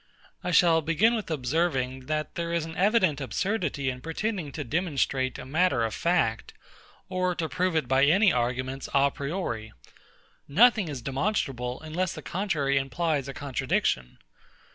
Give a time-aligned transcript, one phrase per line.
[0.43, 5.37] I shall begin with observing, that there is an evident absurdity in pretending to demonstrate
[5.37, 6.55] a matter of fact,
[7.07, 9.73] or to prove it by any arguments a priori.
[10.47, 14.17] Nothing is demonstrable, unless the contrary implies a contradiction.